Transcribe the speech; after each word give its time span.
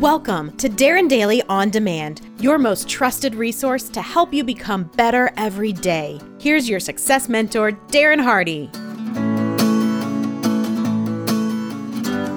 Welcome 0.00 0.56
to 0.56 0.70
Darren 0.70 1.10
Daily 1.10 1.42
On 1.50 1.68
Demand, 1.68 2.22
your 2.40 2.56
most 2.56 2.88
trusted 2.88 3.34
resource 3.34 3.90
to 3.90 4.00
help 4.00 4.32
you 4.32 4.42
become 4.42 4.84
better 4.96 5.30
every 5.36 5.74
day. 5.74 6.18
Here's 6.40 6.66
your 6.66 6.80
success 6.80 7.28
mentor, 7.28 7.72
Darren 7.88 8.18
Hardy. 8.18 8.70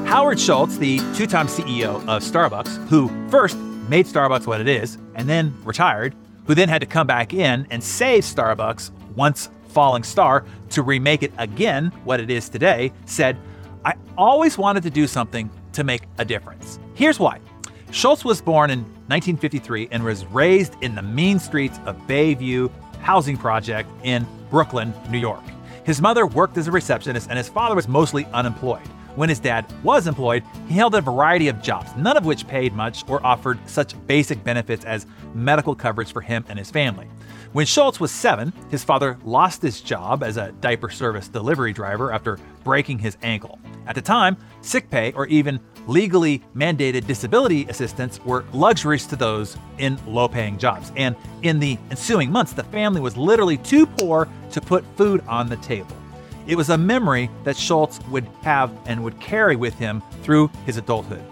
Howard 0.05 0.41
Schultz, 0.41 0.77
the 0.77 0.97
two 1.15 1.25
time 1.25 1.47
CEO 1.47 2.05
of 2.05 2.21
Starbucks, 2.21 2.85
who 2.89 3.07
first 3.29 3.55
made 3.87 4.07
Starbucks 4.07 4.45
what 4.45 4.59
it 4.59 4.67
is 4.67 4.97
and 5.15 5.29
then 5.29 5.55
retired, 5.63 6.13
who 6.47 6.55
then 6.55 6.67
had 6.67 6.81
to 6.81 6.85
come 6.85 7.07
back 7.07 7.33
in 7.33 7.65
and 7.69 7.81
save 7.81 8.25
Starbucks 8.25 8.91
once 9.15 9.49
falling 9.69 10.03
star 10.03 10.43
to 10.71 10.81
remake 10.81 11.23
it 11.23 11.31
again 11.37 11.93
what 12.03 12.19
it 12.19 12.29
is 12.29 12.49
today, 12.49 12.91
said, 13.05 13.37
I 13.85 13.93
always 14.17 14.57
wanted 14.57 14.83
to 14.83 14.89
do 14.89 15.07
something 15.07 15.49
to 15.71 15.85
make 15.85 16.03
a 16.17 16.25
difference. 16.25 16.77
Here's 16.93 17.19
why. 17.19 17.39
Schultz 17.93 18.25
was 18.25 18.41
born 18.41 18.71
in 18.71 18.79
1953 18.79 19.89
and 19.91 20.03
was 20.03 20.25
raised 20.25 20.73
in 20.81 20.95
the 20.95 21.01
mean 21.03 21.37
streets 21.37 21.79
of 21.85 21.95
Bayview 22.07 22.71
Housing 23.01 23.37
Project 23.37 23.87
in 24.01 24.25
Brooklyn, 24.49 24.91
New 25.11 25.19
York. 25.19 25.43
His 25.85 26.01
mother 26.01 26.25
worked 26.25 26.57
as 26.57 26.67
a 26.67 26.71
receptionist 26.71 27.29
and 27.29 27.37
his 27.37 27.47
father 27.47 27.75
was 27.75 27.87
mostly 27.87 28.25
unemployed. 28.33 28.87
When 29.15 29.29
his 29.29 29.39
dad 29.39 29.71
was 29.83 30.07
employed, 30.07 30.43
he 30.67 30.73
held 30.73 30.95
a 30.95 31.01
variety 31.01 31.49
of 31.49 31.61
jobs, 31.61 31.95
none 31.95 32.17
of 32.17 32.25
which 32.25 32.47
paid 32.47 32.73
much 32.73 33.07
or 33.07 33.23
offered 33.23 33.59
such 33.69 33.93
basic 34.07 34.43
benefits 34.43 34.85
as 34.85 35.05
medical 35.35 35.75
coverage 35.75 36.11
for 36.11 36.21
him 36.21 36.43
and 36.49 36.57
his 36.57 36.71
family. 36.71 37.07
When 37.53 37.67
Schultz 37.67 37.99
was 37.99 38.11
seven, 38.11 38.51
his 38.71 38.83
father 38.83 39.15
lost 39.23 39.61
his 39.61 39.79
job 39.79 40.23
as 40.23 40.37
a 40.37 40.51
diaper 40.53 40.89
service 40.89 41.27
delivery 41.27 41.71
driver 41.71 42.11
after 42.11 42.39
breaking 42.63 42.97
his 42.97 43.15
ankle. 43.21 43.59
At 43.85 43.93
the 43.93 44.01
time, 44.01 44.37
sick 44.61 44.89
pay 44.89 45.11
or 45.11 45.27
even 45.27 45.59
legally 45.85 46.41
mandated 46.55 47.05
disability 47.05 47.65
assistance 47.65 48.19
were 48.25 48.43
luxuries 48.53 49.05
to 49.05 49.15
those 49.15 49.55
in 49.77 49.99
low 50.07 50.27
paying 50.27 50.57
jobs. 50.57 50.91
And 50.95 51.15
in 51.43 51.59
the 51.59 51.77
ensuing 51.91 52.31
months, 52.31 52.53
the 52.53 52.63
family 52.63 53.01
was 53.01 53.17
literally 53.17 53.57
too 53.57 53.85
poor 53.85 54.27
to 54.49 54.59
put 54.59 54.83
food 54.97 55.23
on 55.27 55.47
the 55.47 55.57
table. 55.57 55.95
It 56.47 56.55
was 56.55 56.71
a 56.71 56.77
memory 56.77 57.29
that 57.43 57.55
Schultz 57.55 57.99
would 58.07 58.25
have 58.41 58.75
and 58.87 59.03
would 59.03 59.19
carry 59.19 59.57
with 59.57 59.75
him 59.75 60.01
through 60.23 60.49
his 60.65 60.77
adulthood. 60.77 61.23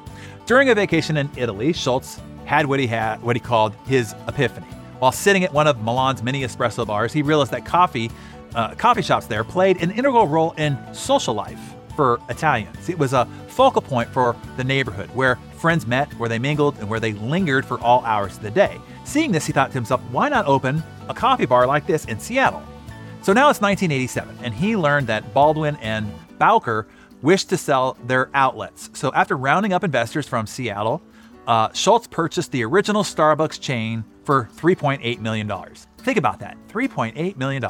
During 0.46 0.70
a 0.70 0.76
vacation 0.76 1.18
in 1.18 1.32
Italy, 1.36 1.74
Schultz 1.74 2.20
had 2.46 2.68
what 2.68 2.80
he 2.80 2.86
had 2.86 3.24
what 3.24 3.36
he 3.36 3.40
called 3.40 3.74
his 3.88 4.14
epiphany. 4.28 4.68
While 5.02 5.12
sitting 5.12 5.44
at 5.44 5.52
one 5.52 5.66
of 5.66 5.82
Milan's 5.82 6.22
many 6.22 6.44
espresso 6.44 6.86
bars, 6.86 7.12
he 7.12 7.24
realized 7.24 7.50
that 7.54 7.66
coffee 7.66 8.12
uh, 8.54 8.76
coffee 8.76 9.02
shops 9.02 9.26
there 9.26 9.44
played 9.44 9.82
an 9.82 9.90
integral 9.90 10.28
role 10.28 10.52
in 10.58 10.78
social 10.94 11.34
life 11.34 11.60
for 11.96 12.20
Italians. 12.30 12.88
It 12.88 13.00
was 13.00 13.14
a 13.14 13.28
focal 13.48 13.82
point 13.82 14.10
for 14.10 14.36
the 14.58 14.64
neighborhood 14.64 15.10
where 15.16 15.38
friends 15.58 15.88
met, 15.88 16.14
where 16.20 16.30
they 16.30 16.38
mingled, 16.38 16.78
and 16.78 16.88
where 16.88 17.00
they 17.00 17.14
lingered 17.14 17.66
for 17.66 17.80
all 17.80 18.06
hours 18.06 18.38
of 18.38 18.44
the 18.44 18.52
day. 18.52 18.80
Seeing 19.04 19.32
this, 19.32 19.48
he 19.48 19.54
thought 19.54 19.70
to 19.70 19.74
himself, 19.74 20.02
why 20.12 20.30
not 20.30 20.46
open 20.46 20.84
a 21.10 21.16
coffee 21.16 21.48
bar 21.48 21.66
like 21.66 21.88
this 21.88 22.06
in 22.06 22.20
Seattle? 22.20 22.62
So 23.24 23.34
now 23.34 23.50
it's 23.50 23.60
1987, 23.60 24.38
and 24.44 24.54
he 24.54 24.76
learned 24.76 25.08
that 25.08 25.34
Baldwin 25.34 25.78
and 25.78 26.14
Bowker 26.38 26.86
wished 27.24 27.50
to 27.50 27.58
sell 27.58 27.98
their 28.06 28.30
outlets. 28.36 28.92
So 28.94 29.12
after 29.14 29.36
rounding 29.36 29.74
up 29.74 29.84
investors 29.84 30.28
from 30.28 30.46
Seattle, 30.46 31.02
uh, 31.48 31.72
Schultz 31.74 32.08
purchased 32.08 32.52
the 32.52 32.64
original 32.64 33.04
Starbucks 33.04 33.60
chain 33.60 34.04
for 34.24 34.50
$3.8 34.58 35.20
million. 35.20 35.52
Think 36.00 36.18
about 36.18 36.40
that 36.40 36.58
$3.8 36.68 37.38
million. 37.38 37.66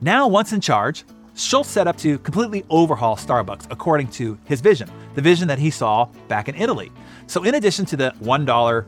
Now, 0.00 0.26
once 0.28 0.52
in 0.52 0.60
charge, 0.60 1.04
Schultz 1.34 1.70
set 1.70 1.86
up 1.86 1.96
to 1.98 2.18
completely 2.18 2.64
overhaul 2.68 3.16
Starbucks 3.16 3.66
according 3.70 4.08
to 4.08 4.38
his 4.44 4.60
vision, 4.60 4.90
the 5.14 5.22
vision 5.22 5.48
that 5.48 5.58
he 5.58 5.70
saw 5.70 6.06
back 6.28 6.48
in 6.48 6.54
Italy. 6.54 6.92
So, 7.26 7.44
in 7.44 7.54
addition 7.54 7.86
to 7.86 7.96
the 7.96 8.14
$1 8.22 8.84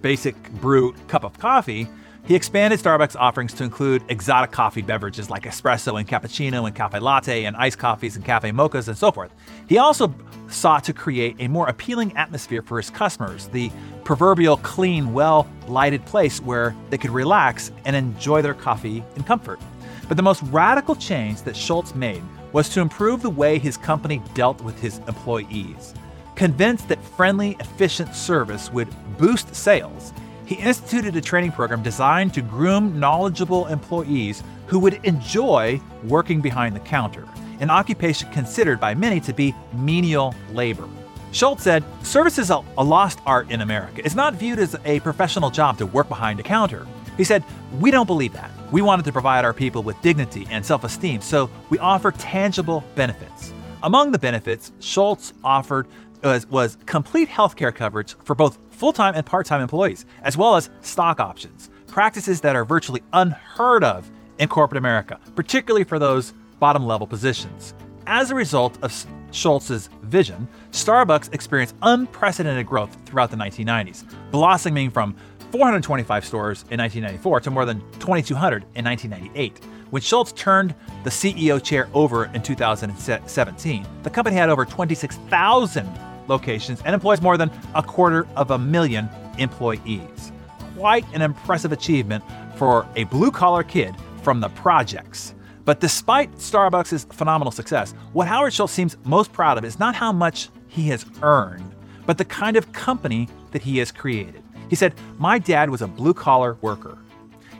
basic 0.00 0.50
brew 0.54 0.94
cup 1.08 1.24
of 1.24 1.38
coffee, 1.38 1.88
he 2.24 2.36
expanded 2.36 2.78
Starbucks 2.78 3.16
offerings 3.18 3.52
to 3.54 3.64
include 3.64 4.04
exotic 4.08 4.52
coffee 4.52 4.82
beverages 4.82 5.28
like 5.28 5.42
espresso 5.42 5.98
and 5.98 6.08
cappuccino 6.08 6.66
and 6.66 6.74
cafe 6.74 7.00
latte 7.00 7.44
and 7.44 7.56
iced 7.56 7.78
coffees 7.78 8.14
and 8.14 8.24
cafe 8.24 8.50
mochas 8.50 8.86
and 8.86 8.96
so 8.96 9.10
forth. 9.10 9.32
He 9.68 9.78
also 9.78 10.14
sought 10.48 10.84
to 10.84 10.92
create 10.92 11.34
a 11.40 11.48
more 11.48 11.68
appealing 11.68 12.16
atmosphere 12.16 12.62
for 12.62 12.76
his 12.76 12.90
customers, 12.90 13.48
the 13.48 13.72
proverbial 14.04 14.58
clean, 14.58 15.12
well 15.12 15.48
lighted 15.66 16.04
place 16.06 16.40
where 16.40 16.76
they 16.90 16.98
could 16.98 17.10
relax 17.10 17.72
and 17.84 17.96
enjoy 17.96 18.40
their 18.40 18.54
coffee 18.54 19.02
in 19.16 19.24
comfort. 19.24 19.58
But 20.06 20.16
the 20.16 20.22
most 20.22 20.42
radical 20.44 20.94
change 20.94 21.42
that 21.42 21.56
Schultz 21.56 21.94
made 21.94 22.22
was 22.52 22.68
to 22.68 22.80
improve 22.80 23.22
the 23.22 23.30
way 23.30 23.58
his 23.58 23.76
company 23.76 24.22
dealt 24.34 24.60
with 24.60 24.78
his 24.80 24.98
employees. 25.08 25.94
Convinced 26.36 26.88
that 26.88 27.02
friendly, 27.02 27.56
efficient 27.58 28.14
service 28.14 28.70
would 28.72 28.88
boost 29.18 29.54
sales, 29.54 30.12
he 30.52 30.58
instituted 30.58 31.16
a 31.16 31.20
training 31.22 31.50
program 31.50 31.82
designed 31.82 32.34
to 32.34 32.42
groom 32.42 33.00
knowledgeable 33.00 33.68
employees 33.68 34.42
who 34.66 34.78
would 34.78 35.00
enjoy 35.02 35.80
working 36.04 36.42
behind 36.42 36.76
the 36.76 36.80
counter, 36.80 37.26
an 37.60 37.70
occupation 37.70 38.30
considered 38.32 38.78
by 38.78 38.94
many 38.94 39.18
to 39.18 39.32
be 39.32 39.54
menial 39.72 40.34
labor. 40.52 40.86
Schultz 41.30 41.62
said, 41.62 41.82
Service 42.02 42.38
is 42.38 42.50
a, 42.50 42.62
a 42.76 42.84
lost 42.84 43.18
art 43.24 43.50
in 43.50 43.62
America. 43.62 44.02
It's 44.04 44.14
not 44.14 44.34
viewed 44.34 44.58
as 44.58 44.76
a 44.84 45.00
professional 45.00 45.48
job 45.48 45.78
to 45.78 45.86
work 45.86 46.10
behind 46.10 46.38
a 46.38 46.42
counter. 46.42 46.86
He 47.16 47.24
said, 47.24 47.42
We 47.80 47.90
don't 47.90 48.06
believe 48.06 48.34
that. 48.34 48.50
We 48.70 48.82
wanted 48.82 49.06
to 49.06 49.12
provide 49.12 49.46
our 49.46 49.54
people 49.54 49.82
with 49.82 49.98
dignity 50.02 50.46
and 50.50 50.66
self 50.66 50.84
esteem, 50.84 51.22
so 51.22 51.48
we 51.70 51.78
offer 51.78 52.10
tangible 52.10 52.84
benefits. 52.94 53.54
Among 53.82 54.12
the 54.12 54.18
benefits 54.18 54.70
Schultz 54.80 55.32
offered 55.42 55.86
was, 56.22 56.46
was 56.48 56.76
complete 56.86 57.28
health 57.28 57.56
care 57.56 57.72
coverage 57.72 58.14
for 58.24 58.34
both 58.34 58.58
full 58.70 58.92
time 58.92 59.14
and 59.14 59.24
part 59.24 59.46
time 59.46 59.60
employees, 59.60 60.06
as 60.22 60.36
well 60.36 60.56
as 60.56 60.70
stock 60.80 61.20
options, 61.20 61.70
practices 61.86 62.40
that 62.40 62.56
are 62.56 62.64
virtually 62.64 63.02
unheard 63.12 63.84
of 63.84 64.10
in 64.38 64.48
corporate 64.48 64.78
America, 64.78 65.20
particularly 65.34 65.84
for 65.84 65.98
those 65.98 66.32
bottom 66.58 66.86
level 66.86 67.06
positions. 67.06 67.74
As 68.06 68.30
a 68.30 68.34
result 68.34 68.78
of 68.82 68.92
Schultz's 69.30 69.88
vision, 70.02 70.48
Starbucks 70.72 71.32
experienced 71.32 71.74
unprecedented 71.82 72.66
growth 72.66 72.96
throughout 73.06 73.30
the 73.30 73.36
1990s, 73.36 74.04
blossoming 74.30 74.90
from 74.90 75.14
425 75.52 76.24
stores 76.24 76.64
in 76.70 76.80
1994 76.80 77.40
to 77.40 77.50
more 77.50 77.64
than 77.64 77.80
2,200 78.00 78.64
in 78.74 78.84
1998. 78.84 79.60
When 79.90 80.00
Schultz 80.00 80.32
turned 80.32 80.74
the 81.04 81.10
CEO 81.10 81.62
chair 81.62 81.88
over 81.92 82.24
in 82.26 82.42
2017, 82.42 83.86
the 84.02 84.10
company 84.10 84.36
had 84.36 84.48
over 84.48 84.64
26,000 84.64 85.86
locations 86.28 86.80
and 86.82 86.94
employs 86.94 87.20
more 87.20 87.36
than 87.36 87.50
a 87.74 87.82
quarter 87.82 88.26
of 88.36 88.50
a 88.50 88.58
million 88.58 89.08
employees. 89.38 90.32
Quite 90.76 91.04
an 91.14 91.22
impressive 91.22 91.72
achievement 91.72 92.24
for 92.56 92.86
a 92.96 93.04
blue 93.04 93.30
collar 93.30 93.62
kid 93.62 93.94
from 94.22 94.40
the 94.40 94.48
projects. 94.50 95.34
But 95.64 95.80
despite 95.80 96.32
Starbucks' 96.36 97.12
phenomenal 97.12 97.52
success, 97.52 97.92
what 98.12 98.26
Howard 98.26 98.52
Schultz 98.52 98.72
seems 98.72 98.96
most 99.04 99.32
proud 99.32 99.58
of 99.58 99.64
is 99.64 99.78
not 99.78 99.94
how 99.94 100.12
much 100.12 100.48
he 100.68 100.88
has 100.88 101.06
earned, 101.22 101.70
but 102.06 102.18
the 102.18 102.24
kind 102.24 102.56
of 102.56 102.72
company 102.72 103.28
that 103.52 103.62
he 103.62 103.78
has 103.78 103.92
created. 103.92 104.42
He 104.68 104.76
said, 104.76 104.94
My 105.18 105.38
dad 105.38 105.70
was 105.70 105.82
a 105.82 105.86
blue 105.86 106.14
collar 106.14 106.56
worker. 106.62 106.98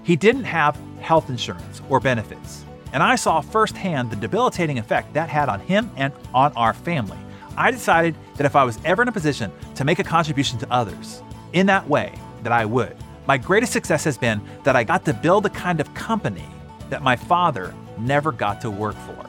He 0.03 0.17
didn't 0.17 0.45
have 0.45 0.81
health 1.01 1.31
insurance 1.31 1.81
or 1.89 2.01
benefits. 2.01 2.65
And 2.93 3.03
I 3.03 3.15
saw 3.17 3.41
firsthand 3.41 4.11
the 4.11 4.17
debilitating 4.17 4.79
effect 4.79 5.15
that 5.15 5.29
had 5.29 5.49
on 5.49 5.61
him 5.61 5.91
and 5.97 6.13
on 6.35 6.53
our 6.55 6.75
family. 6.75 7.19
I 7.57 7.71
decided 7.71 8.15
that 8.37 8.47
if 8.47 8.57
I 8.57 8.65
was 8.65 8.79
ever 8.85 9.03
in 9.03 9.09
a 9.09 9.13
position 9.13 9.53
to 9.75 9.85
make 9.85 9.99
a 9.99 10.05
contribution 10.05 10.59
to 10.59 10.73
others 10.73 11.23
in 11.53 11.67
that 11.67 11.89
way, 11.89 12.13
that 12.43 12.53
I 12.53 12.65
would. 12.65 12.97
My 13.27 13.39
greatest 13.39 13.73
success 13.73 14.05
has 14.05 14.19
been 14.19 14.41
that 14.65 14.75
I 14.75 14.85
got 14.85 15.05
to 15.05 15.15
build 15.15 15.45
the 15.45 15.51
kind 15.51 15.81
of 15.81 15.93
company 15.95 16.47
that 16.91 17.03
my 17.03 17.17
father 17.17 17.75
never 17.99 18.33
got 18.33 18.61
to 18.63 18.71
work 18.71 18.97
for. 18.97 19.27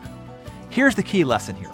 Here's 0.70 0.96
the 0.96 1.04
key 1.04 1.24
lesson 1.24 1.56
here. 1.56 1.72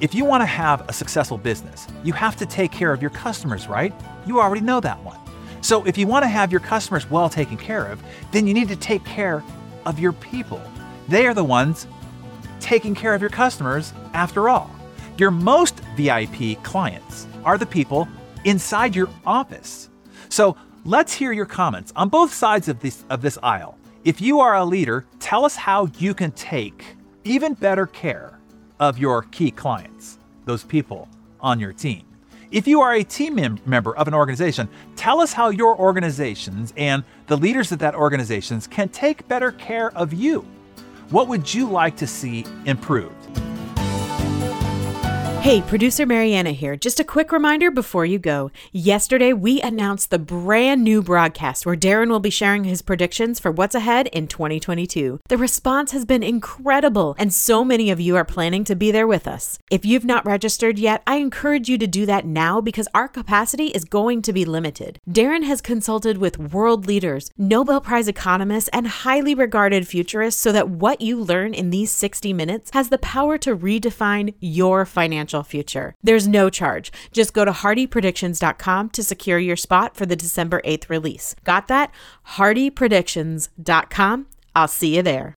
If 0.00 0.14
you 0.14 0.24
want 0.24 0.42
to 0.42 0.46
have 0.46 0.88
a 0.88 0.92
successful 0.92 1.38
business, 1.38 1.86
you 2.02 2.12
have 2.12 2.36
to 2.36 2.46
take 2.46 2.72
care 2.72 2.92
of 2.92 3.00
your 3.00 3.12
customers, 3.12 3.68
right? 3.68 3.94
You 4.26 4.40
already 4.40 4.62
know 4.62 4.80
that 4.80 5.02
one. 5.04 5.18
So 5.60 5.84
if 5.86 5.96
you 5.96 6.06
want 6.06 6.24
to 6.24 6.28
have 6.28 6.50
your 6.50 6.60
customers 6.60 7.08
well 7.08 7.28
taken 7.28 7.56
care 7.56 7.86
of, 7.86 8.02
then 8.32 8.46
you 8.46 8.52
need 8.52 8.68
to 8.68 8.76
take 8.76 9.04
care 9.04 9.42
of 9.86 9.98
your 9.98 10.12
people. 10.12 10.60
They 11.08 11.26
are 11.26 11.34
the 11.34 11.44
ones 11.44 11.86
taking 12.58 12.94
care 12.94 13.14
of 13.14 13.20
your 13.20 13.30
customers 13.30 13.92
after 14.12 14.48
all. 14.48 14.73
Your 15.16 15.30
most 15.30 15.78
VIP 15.96 16.60
clients 16.64 17.28
are 17.44 17.56
the 17.56 17.66
people 17.66 18.08
inside 18.44 18.96
your 18.96 19.08
office. 19.24 19.88
So 20.28 20.56
let's 20.84 21.12
hear 21.12 21.32
your 21.32 21.46
comments 21.46 21.92
on 21.94 22.08
both 22.08 22.34
sides 22.34 22.68
of 22.68 22.80
this, 22.80 23.04
of 23.10 23.22
this 23.22 23.38
aisle. 23.42 23.78
If 24.02 24.20
you 24.20 24.40
are 24.40 24.56
a 24.56 24.64
leader, 24.64 25.06
tell 25.20 25.44
us 25.44 25.54
how 25.54 25.86
you 25.98 26.14
can 26.14 26.32
take 26.32 26.96
even 27.22 27.54
better 27.54 27.86
care 27.86 28.40
of 28.80 28.98
your 28.98 29.22
key 29.30 29.52
clients, 29.52 30.18
those 30.46 30.64
people 30.64 31.08
on 31.40 31.60
your 31.60 31.72
team. 31.72 32.04
If 32.50 32.66
you 32.66 32.80
are 32.80 32.94
a 32.94 33.04
team 33.04 33.36
mem- 33.36 33.60
member 33.66 33.96
of 33.96 34.08
an 34.08 34.14
organization, 34.14 34.68
tell 34.96 35.20
us 35.20 35.32
how 35.32 35.48
your 35.50 35.78
organizations 35.78 36.74
and 36.76 37.04
the 37.28 37.36
leaders 37.36 37.70
of 37.70 37.78
that 37.78 37.94
organizations 37.94 38.66
can 38.66 38.88
take 38.88 39.26
better 39.28 39.52
care 39.52 39.96
of 39.96 40.12
you. 40.12 40.40
What 41.10 41.28
would 41.28 41.54
you 41.54 41.70
like 41.70 41.96
to 41.98 42.06
see 42.06 42.44
improved? 42.64 43.43
Hey, 45.44 45.60
producer 45.60 46.06
Mariana 46.06 46.52
here. 46.52 46.74
Just 46.74 46.98
a 47.00 47.04
quick 47.04 47.30
reminder 47.30 47.70
before 47.70 48.06
you 48.06 48.18
go. 48.18 48.50
Yesterday, 48.72 49.34
we 49.34 49.60
announced 49.60 50.08
the 50.08 50.18
brand 50.18 50.82
new 50.82 51.02
broadcast 51.02 51.66
where 51.66 51.76
Darren 51.76 52.08
will 52.08 52.18
be 52.18 52.30
sharing 52.30 52.64
his 52.64 52.80
predictions 52.80 53.38
for 53.38 53.52
what's 53.52 53.74
ahead 53.74 54.06
in 54.06 54.26
2022. 54.26 55.20
The 55.28 55.36
response 55.36 55.92
has 55.92 56.06
been 56.06 56.22
incredible, 56.22 57.14
and 57.18 57.30
so 57.30 57.62
many 57.62 57.90
of 57.90 58.00
you 58.00 58.16
are 58.16 58.24
planning 58.24 58.64
to 58.64 58.74
be 58.74 58.90
there 58.90 59.06
with 59.06 59.28
us. 59.28 59.58
If 59.70 59.84
you've 59.84 60.06
not 60.06 60.24
registered 60.24 60.78
yet, 60.78 61.02
I 61.06 61.16
encourage 61.16 61.68
you 61.68 61.76
to 61.76 61.86
do 61.86 62.06
that 62.06 62.24
now 62.24 62.62
because 62.62 62.88
our 62.94 63.06
capacity 63.06 63.66
is 63.66 63.84
going 63.84 64.22
to 64.22 64.32
be 64.32 64.46
limited. 64.46 64.98
Darren 65.06 65.44
has 65.44 65.60
consulted 65.60 66.16
with 66.16 66.54
world 66.54 66.86
leaders, 66.86 67.30
Nobel 67.36 67.82
Prize 67.82 68.08
economists, 68.08 68.70
and 68.72 68.86
highly 68.86 69.34
regarded 69.34 69.86
futurists 69.86 70.40
so 70.40 70.52
that 70.52 70.70
what 70.70 71.02
you 71.02 71.20
learn 71.20 71.52
in 71.52 71.68
these 71.68 71.90
60 71.90 72.32
minutes 72.32 72.70
has 72.72 72.88
the 72.88 72.96
power 72.96 73.36
to 73.36 73.54
redefine 73.54 74.32
your 74.40 74.86
financial 75.34 75.42
future. 75.42 75.94
There's 76.02 76.28
no 76.28 76.50
charge. 76.50 76.92
Just 77.12 77.34
go 77.34 77.44
to 77.44 77.52
hardypredictions.com 77.52 78.90
to 78.90 79.02
secure 79.02 79.38
your 79.38 79.56
spot 79.56 79.96
for 79.96 80.06
the 80.06 80.16
December 80.16 80.60
8th 80.64 80.88
release. 80.88 81.34
Got 81.44 81.68
that? 81.68 81.90
hardypredictions.com. 82.36 84.26
I'll 84.56 84.68
see 84.68 84.96
you 84.96 85.02
there. 85.02 85.34